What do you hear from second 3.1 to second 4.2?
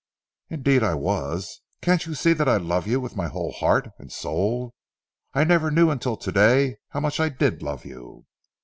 my whole heart and